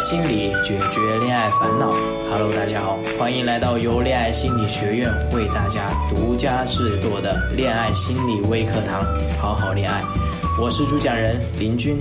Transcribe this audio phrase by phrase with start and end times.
[0.00, 1.92] 心理解决恋爱烦恼。
[2.30, 9.02] Hello，大家好，欢迎来到由恋爱心理学院为大家独家制作的恋爱心理微课堂，
[9.38, 10.02] 好好恋爱。
[10.58, 12.00] 我是主讲人林军。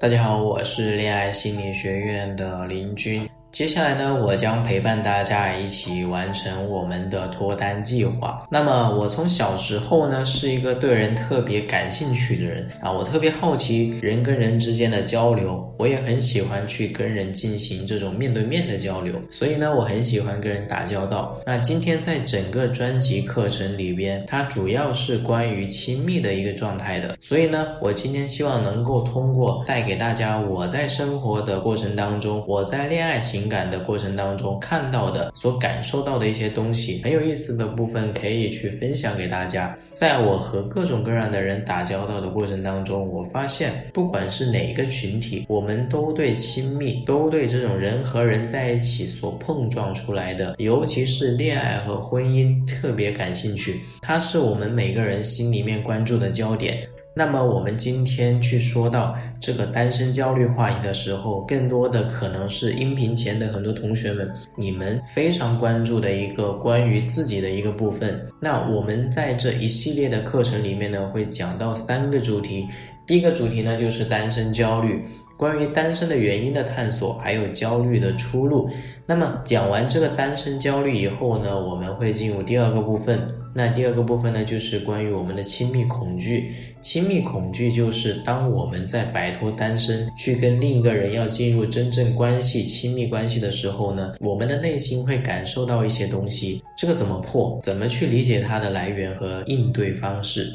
[0.00, 3.28] 大家好，我是恋爱心理学院的林军。
[3.54, 8.44] 接下来呢，我将陪伴大家一起完成我们的脱单计划。
[8.50, 19.14] 那么，我从小时候呢，是一个对人特别感兴趣的人啊，我特别好奇人跟人之间的交流，我也很喜欢去跟人进行这种面对面的交流。
[19.30, 21.38] 所以呢，我很喜欢跟人打交道。
[21.46, 27.16] 那今天在整个专辑课程里边，它主要是关于亲密的一个状态的。
[27.20, 33.43] 所以呢，我今天希望能够通过带给大家我在生活的过程当中，我在恋爱情。
[33.44, 39.76] 情感的过程当中看到的、所感受到的一些东西，很有意思的部分可以去分享给大家。
[39.92, 53.74] 在我和各种各样的人打交道的过程当中，我发现，不管是哪个群体，我们都对亲密、都对这种人和人在一起所碰撞出来的，尤其是恋爱和婚姻特别感兴趣。
[54.00, 56.88] 它是我们每个人心里面关注的焦点。
[57.16, 68.20] 那么我们今天去说到这个单身焦虑话题的时候，更多的可能是音频前的很多同学们，你们非常关注的一个关于自己的一个部分。
[68.40, 72.66] 那我们在这一系列的课程里面呢，会讲到三个主题。
[73.06, 75.00] 第一个主题呢，就是单身焦虑。
[75.36, 78.70] 关于单身的原因的探索，还有焦虑的出路。
[79.06, 83.20] 那么讲完这个单身焦虑以后呢，我们会进入第二个部分。
[83.54, 86.52] 那第二个部分呢，就是关于我们的亲密恐惧。
[86.80, 96.62] 亲密恐惧就是当我们在摆脱单身，去跟另一个人要进入真正关系、亲密关系的时候呢，我们的内心会感受到一些东西。
[96.76, 97.58] 这个怎么破？
[97.62, 100.50] 怎么去理解它的来源和应对方式？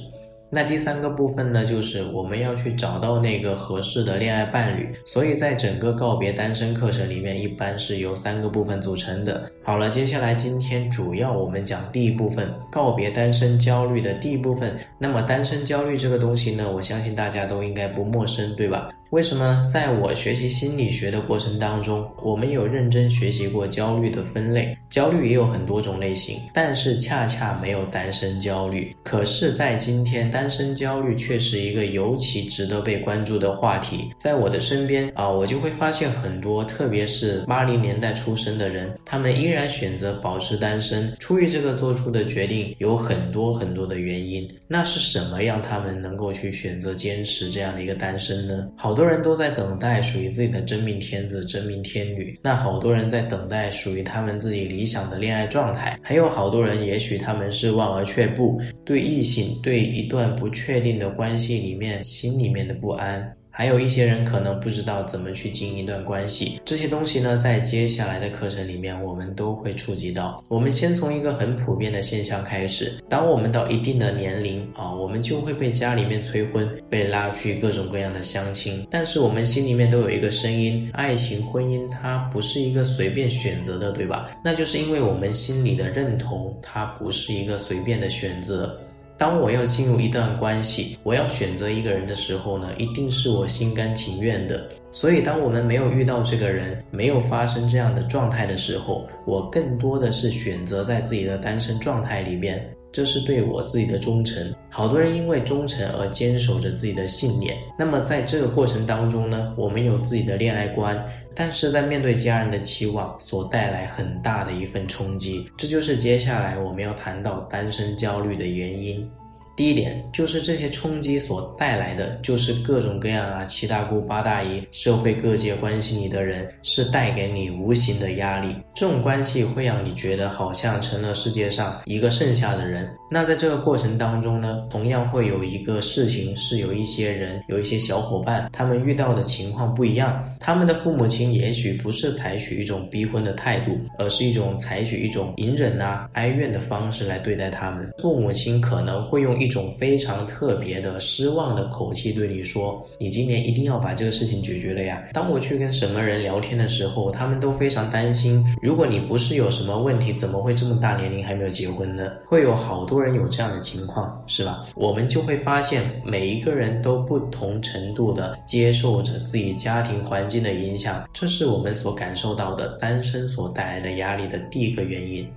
[0.52, 4.89] 那第三个部分呢，就是我们要去找到那个合适的恋爱伴侣。
[5.05, 9.49] 所以在整个告别单身课程里面，一般是由三个部分组成的。
[9.64, 14.76] 好了，接下来今天主要我们讲第一部分，告别单身焦虑的第一部分。
[14.98, 18.89] 那么单身焦虑这个东西呢，我相信大家都应该不陌生，对吧？
[19.11, 24.77] 为什么呢在我学习心理学的过程当中，我们有认真学习过焦虑的分类？
[24.87, 28.95] 焦虑也有很多种类型，但是恰恰没有单身焦虑。
[29.03, 34.11] 可是，在今天，单身焦虑却是一个尤其值得被关注的话题。
[34.19, 41.11] 在我的身边啊，我就会发现很多，特别是八零年代出生的人，他们依然选择保持单身。
[41.17, 44.48] 出于这个做出的决定，有很多很多的原因。
[44.67, 48.67] 那是什么让他们能够去选择坚持这样的一个单身呢？
[48.77, 48.98] 好。
[48.99, 63.26] 很多人都在等待属于自己的真命天子、真命天女，那好多人在等待属于他们自己理想的恋爱状态，还有好多人，也许他们是望而却步，对异性、对一段不确定的关系里面心里面的不安。
[63.59, 70.42] 还有一些人可能不知道怎么去经营一段关系，这些东西呢，在接下来的课程里面，我们都会触及到。
[70.47, 78.87] 我们先从一个很普遍的现象开始：当我们到一定的年龄啊，我们就会被家里面催婚，被拉去各种各样的相亲。
[78.89, 84.30] 但是我们心里面都有一个声音：爱情、婚姻，它不是一个随便选择的，对吧？
[84.42, 88.80] 那就是因为我们心里的认同，它不是一个随便的选择。
[89.19, 94.65] 当我要进入一段关系，我要选择一个人的时候呢，一定是我心甘情愿的。
[94.93, 104.54] 所以，当我们没有遇到这个人，没有发生这样的状态的时候，我更多的是选择在自己的单身状态里边，这是对我自己的忠诚。
[104.70, 107.58] 好多人因为忠诚而坚守着自己的信念。
[107.77, 111.04] 那么，在这个过程当中呢，我们有自己的恋爱观，
[111.36, 119.10] 但是在面对家人的期望所带来很大的一份冲击，这就是接下来我们要谈到单身焦虑的原因。
[119.59, 128.56] 第一点就是这些冲击所带来的，就是各种各样啊七大姑八大姨，社会各界关心你的人，是带给你无形的压力。
[128.74, 132.89] 这种关系会让你觉得好像成了世界上一个剩下的人。
[133.12, 140.24] 那在这个过程当中呢，同样会有一个事情是有一些人，有一些小伙伴，他们遇到的情况不一样。
[140.39, 147.92] 他们的父母亲也许不是采取一种逼婚的态度，而是一种采取一种隐忍啊、哀怨的方式来对待他们。
[147.98, 158.45] 父母亲可能会用一一种非常特别的失望的口气对你说：“你今年一定要把这个事情解决了呀！”当我去跟什么人聊天的时候，他们都非常担心。
[158.62, 162.12] 如果你不是有什么问题，怎么会这么大年龄还没有结婚呢？
[162.28, 164.66] 会有好多人有这样的情况，是吧？
[164.75, 175.28] 我们就会发现，每一个人都不同程度的接受着自己家庭环境的影响，这是我们所感受到的单身所带来的压力的第一个原因。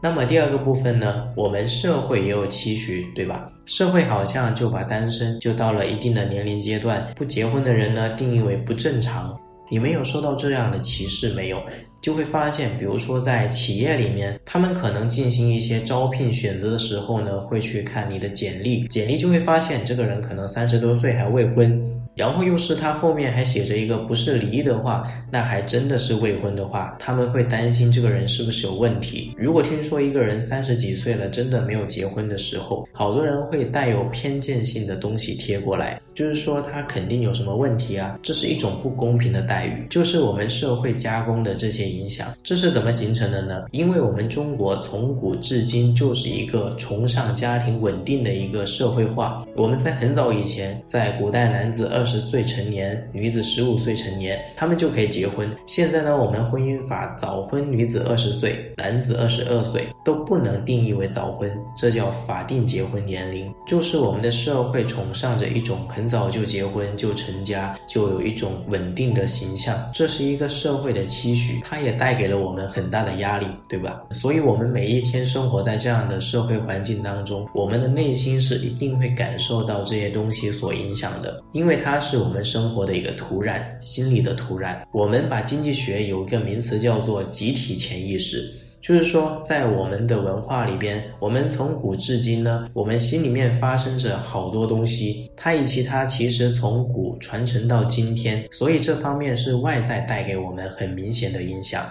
[0.00, 1.26] 那么第二个部分呢？
[1.34, 3.50] 我们社会也有期许，对吧？
[3.66, 9.36] 社会好像就把单身就到了一定的年龄阶段，不结婚的人呢定义为不正常。
[9.68, 11.60] 你们有受到这样的歧视没有？
[12.00, 21.82] 就会发现，比如说在企业里面，他们可能进行一些招聘选择的时候呢，会去看你的简历，简历就会发现这个人可能三十多岁还未婚，
[22.18, 29.32] 然后又是他后面还写着一个不是离的话，那还真的是未婚的话，他们会担心这个人是不是有问题。
[29.38, 41.88] 如果听说一个人三十几岁了，真的没有结婚的时候，好多人会带有偏见性的东西贴过来，就是说他肯定有什么问题啊，这是一种不公平的待遇，就是我们社会加工的这些。
[41.88, 43.64] 影响这是怎么形成的呢？
[43.70, 49.46] 因为我们中国从古至今就是一个崇尚家庭稳定的一个社会化。
[49.56, 55.48] 我们在很早以前，在古代，男子二十岁成年，女子十五岁成年，他们就可以结婚。
[55.66, 63.52] 现在呢，我们婚姻法早婚女子二十岁，男子二十二岁都不能定义为早婚，这叫法定结婚年龄。
[63.66, 71.78] 就是我们的社会崇尚着一种很早就结婚就成家，就有一种稳定的形象，这是一个社会的期许，它。
[71.78, 74.02] 也带给了我们很大的压力，对吧？
[74.10, 84.78] 所以，我们每一天生活在这样的社会环境当中，我们的内心是一定会感受到这些东西所影响的，因为它它是我们生活的一个土壤，心理的土壤。
[84.92, 88.54] 我们把经济学有一个名词叫做集体潜意识。
[88.80, 101.84] 就是说，在我们的文化里边，我们从古至今呢，我们心里面发生着好多东西，它以及它其实从古传承到今天，所以这方面是外在带给我们很明显的影响。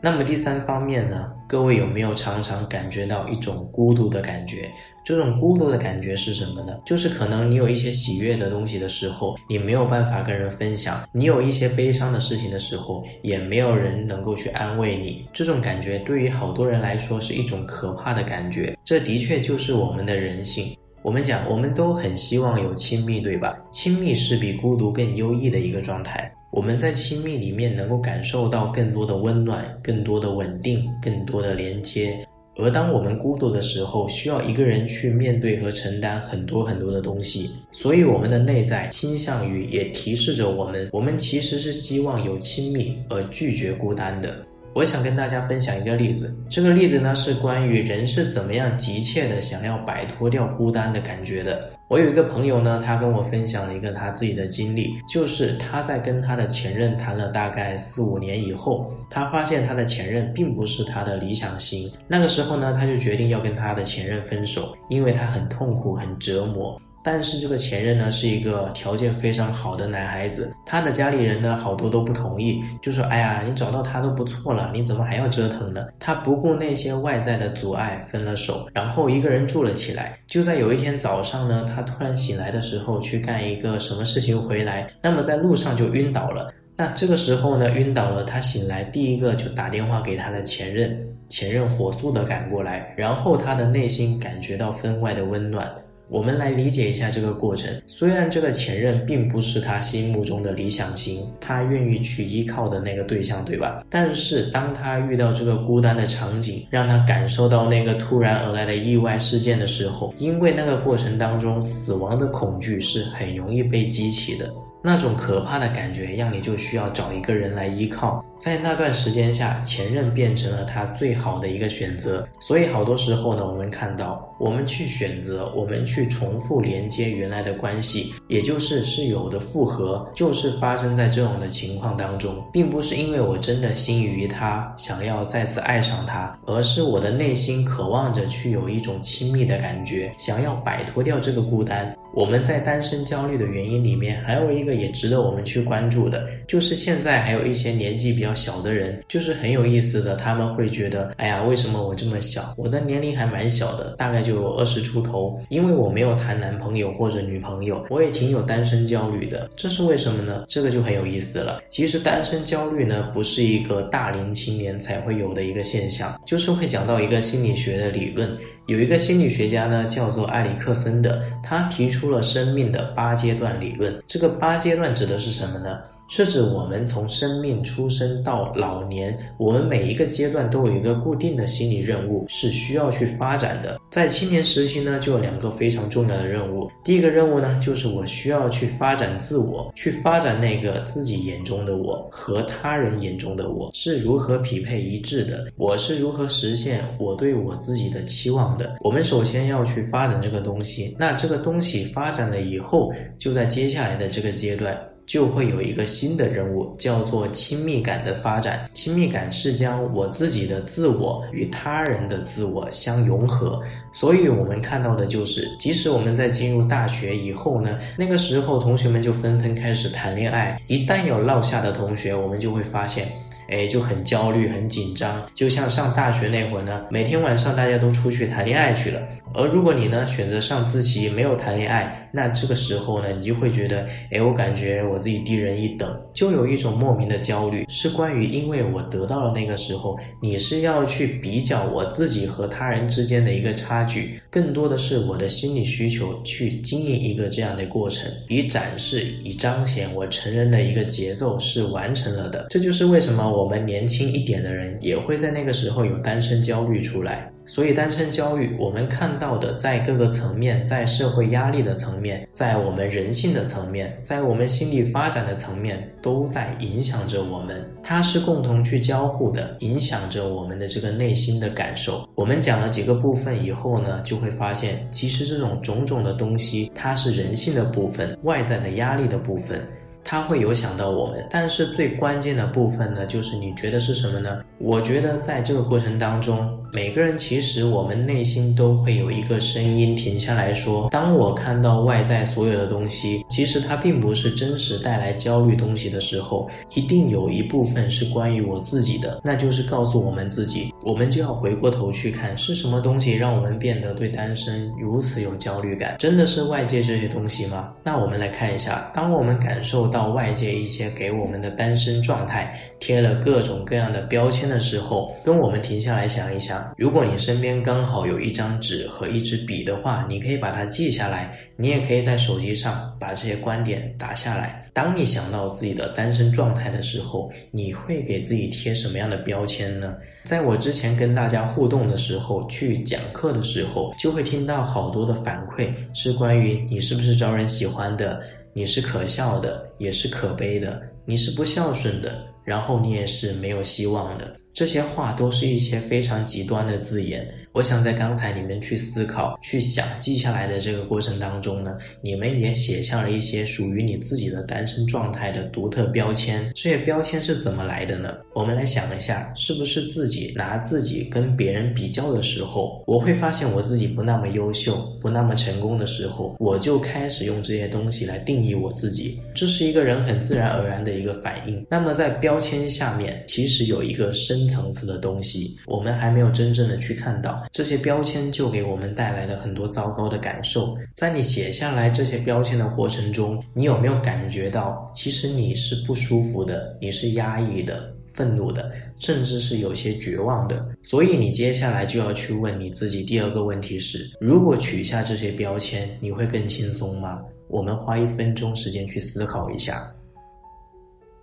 [0.00, 4.70] 那么第三方面呢，各位有没有常常感觉到一种孤独的感觉？
[5.06, 6.76] 这种孤独的感觉是什么呢？
[6.84, 15.24] 就是可能你有一些喜悦的东西的时候，你没有办法跟人分享；你有一些悲伤的事情的时候，也没有人能够去安慰你。
[15.32, 18.76] 这种感觉对于好多人来说是一种可怕的感觉。
[18.84, 20.76] 这的确就是我们的人性。
[21.02, 23.56] 我们讲，我们都很希望有亲密，对吧？
[23.70, 26.28] 亲密是比孤独更优异的一个状态。
[26.50, 32.26] 我们在亲密里面能够感受到更多的温暖、更多的稳定、更多的连接。
[32.58, 44.34] 而当我们孤独的时候，需要一个人去面对和承担很多很多的东西，所以我们的内在倾向于也提示着我们，我们其实是希望有亲密而拒绝孤单的。
[44.76, 51.70] 我想跟大家分享一个例子，这个例子呢是关于人是怎么样急切的想要摆脱掉孤单的感觉的。
[51.88, 61.90] 我有一个朋友呢，他跟我分享了一个他自己的经历，就是他在跟他的前任谈了大概四五年以后，他发现他的前任并不是他的理想型。
[62.06, 66.78] 那个时候呢，他就决定要跟他的前任分手，因为他很痛苦、很折磨。
[67.06, 80.18] 但是这个前任呢是一个条件非常好的男孩子，他的家里人呢好多都不同意，就说：“哎呀，你找到他都不错了，你怎么还要折腾呢？”他不顾那些外在的阻碍分了手，然后一个人住了起来。
[80.26, 86.52] 就在有一天早上呢，他突然醒来的时候去干一个什么事情回来，那么在路上就晕倒了。
[86.76, 95.72] 那这个时候呢，晕倒了，他醒来第一个就打电话给他的前任，前任火速的赶过来，然后他的内心感觉到分外的温暖。
[96.08, 97.68] 我们来理解一下这个过程。
[97.86, 103.84] 虽然这个前任并不是他心目中的理想型，他愿意去依靠的那个对象，对吧？
[103.90, 114.52] 但是当他遇到这个孤单的场景，让他感受到那个突然而来的意外事件的时候，因为那个过程当中死亡的恐惧是很容易被激起的。
[114.82, 118.24] 那种可怕的感觉，让你就需要找一个人来依靠。
[118.38, 122.26] 在那段时间下，前任变成了他最好的一个选择。
[122.38, 141.96] 所以好多时候呢，我们看到，我们去选择，我们去重复连接原来的关系，也就是室友的复合，就是发生在这种的情况当中，并不是因为我真的心仪他，想要再次爱上他，而是我的内心渴望着去有一种亲密的感觉，想要摆脱掉这个孤单。
[142.14, 152.42] 我们在单身焦虑的原因里面，还有一个也值得我们去关注的，就是现在还有一些年纪比较比较小的人，就是很有意思的，他们会觉得，哎呀，为什么我这么小？
[152.56, 159.48] 我的年龄还蛮小的，大概就二十出头，因为我没有谈男朋友或者女朋友，我也挺有单身焦虑的。
[159.54, 160.44] 这是为什么呢？
[160.48, 161.62] 这个就很有意思了。
[161.68, 168.36] 其实单身焦虑呢，不是一个大龄青年才会有的一个现象，就是会讲到一个心理学的理论。
[168.66, 173.96] 有一个心理学家呢，叫做埃里克森的，他提出了生命的八阶段理论。
[174.08, 175.78] 这个八阶段指的是什么呢？
[176.08, 183.80] 是指我们从生命出生到老年，我们每一个阶段都有一个固定的心理任务是需要去发展的。
[183.90, 186.70] 在青年时期呢，就有两个非常重要的任务。
[186.84, 198.76] 第一个任务呢，就是我需要去发展自我，去发展那个自己眼中的我和他人眼中的我是如何匹配一致的，我是如何实现我对我自己的期望的。
[198.80, 204.78] 我们首先要去发展这个东西，那这个东西发展了以后，就在接下来的这个阶段。
[205.06, 208.68] 就会有一个新的任务，叫做亲密感的发展。
[208.72, 213.62] 亲密感是将我自己的自我与他人的自我相融合。
[213.92, 220.60] 所以，我们看到的就是，即使我们在进入大学以后呢，那个时候同学们就纷纷开始谈恋爱。
[220.66, 223.06] 一旦有落下的同学，我们就会发现。
[223.48, 229.00] 哎，就很焦虑、很紧张，就像上大学那会儿呢，每天晚上大家都出去谈恋爱去了。
[229.34, 252.46] 而如果你呢选择上自习，没有谈恋爱，那这个时候呢，你就会觉得，哎，我感觉我自己低人一等，就有一种莫名的焦虑，是关于因为我得到了那个时候，你是要去比较我自己和他人之间的一个差距，更多的是我的心理需求去经营一个这样的过程，以展示、以彰显我成人的一个节奏是完成了的。
[252.48, 253.26] 这就是为什么。
[253.26, 267.64] 我们年轻一点的人也会在那个时候有单身焦虑出来，所以单身焦虑我们看到的在各个层面，在社会压力的层面，在我们人性的层面，在我们心理发展的层面，都在影响着我们。
[267.82, 272.08] 它是共同去交互的，影响着我们的这个内心的感受。
[272.16, 279.60] 我们讲了几个部分以后呢，就会发现，其实这种种种的东西，它是人性的部分，外在的压力的部分。
[280.08, 284.40] 它会有想到我们，但是最关键的部分呢，就是你觉得是什么呢？
[284.58, 305.96] 我觉得在这个过程当中，每个人其实我们内心都会有一个声音停下来说：当我看到外在所有的东西，其实它并不是真实带来焦虑东西的时候，一定有一部分是关于我自己的，那就是告诉我们自己，我们就要回过头去看是什么东西让我们变得对单身如此有焦虑感？
[305.98, 307.72] 真的是外界这些东西吗？
[307.82, 310.16] 那我们来看一下，当我们感受到。
[310.16, 324.68] 外界一些给我们的单身状态贴了各种各样的标签的时候，跟我们停下来想一想，如果你身边刚好有一张纸和一支笔的话，你可以把它记下来，你也可以在手机上把这些观点打下来。
[324.72, 329.96] 当你想到自己的单身状态的时候，你会给自己贴什么样的标签呢？
[330.24, 338.22] 在我之前跟大家互动的时候，去讲课的时候，就会听到好多的反馈，是关于你是不是招人喜欢的。
[338.52, 344.40] 你是可笑的，也是可悲的；你是不孝顺的，然后你也是没有希望的。
[344.54, 347.28] 这些话都是一些非常极端的字眼。
[347.56, 356.52] 我想在刚才你们去思考、去想、记下来的这个过程当中呢，你们也写下了一些属于你自己的单身状态的独特标签。
[356.54, 358.12] 这些标签是怎么来的呢？
[358.34, 369.18] 我们来想一下，是不是自己拿自己跟别人比较的时候，我会发现我自己不那么优秀、不那么成功的时候，我就开始用这些东西来定义我自己。
[369.34, 371.66] 这是一个人很自然而然的一个反应。
[371.70, 377.45] 那么在标签下面，其实有一个深层次的东西，我们还没有真正的去看到。
[377.52, 380.76] 这些标签就给我们带来了很多糟糕的感受。
[380.94, 390.68] 在你写下来这些标签的过程中，你有没有感觉到，其实你是不舒服的，你是压抑的、愤怒的，甚至是有些绝望的？
[390.82, 397.20] 所以你接下来就要去问你自己第二个问题是：如果取下这些标签，你会更轻松吗？
[397.48, 399.80] 我们花一分钟时间去思考一下。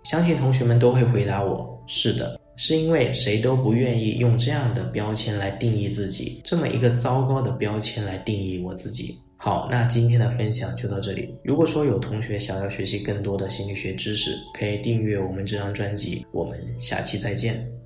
[0.03, 2.39] 相信同学们都会回答我：是的。
[2.55, 9.17] 是因为谁都不愿意用这样的标签来定义自己，这么一个糟糕的标签来定义我自己。
[9.35, 11.35] 好，那今天的分享就到这里。
[11.43, 16.25] 如果说有同学想要学习更多的心理学知识，可以订阅我们这张专辑。
[16.31, 17.82] 我们下期再见。